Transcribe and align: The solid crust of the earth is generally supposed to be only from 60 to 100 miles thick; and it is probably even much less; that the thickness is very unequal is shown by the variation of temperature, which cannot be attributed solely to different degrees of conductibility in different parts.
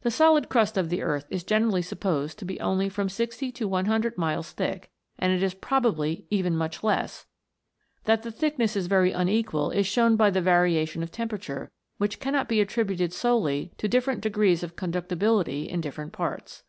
The 0.00 0.10
solid 0.10 0.48
crust 0.48 0.76
of 0.76 0.88
the 0.88 1.00
earth 1.00 1.28
is 1.30 1.44
generally 1.44 1.80
supposed 1.80 2.40
to 2.40 2.44
be 2.44 2.58
only 2.58 2.88
from 2.88 3.08
60 3.08 3.52
to 3.52 3.68
100 3.68 4.18
miles 4.18 4.50
thick; 4.50 4.90
and 5.16 5.32
it 5.32 5.44
is 5.44 5.54
probably 5.54 6.26
even 6.28 6.56
much 6.56 6.82
less; 6.82 7.26
that 8.02 8.24
the 8.24 8.32
thickness 8.32 8.74
is 8.74 8.88
very 8.88 9.12
unequal 9.12 9.70
is 9.70 9.86
shown 9.86 10.16
by 10.16 10.30
the 10.30 10.40
variation 10.42 11.04
of 11.04 11.12
temperature, 11.12 11.70
which 11.98 12.18
cannot 12.18 12.48
be 12.48 12.60
attributed 12.60 13.12
solely 13.12 13.70
to 13.78 13.86
different 13.86 14.22
degrees 14.22 14.64
of 14.64 14.74
conductibility 14.74 15.68
in 15.68 15.80
different 15.80 16.12
parts. 16.12 16.64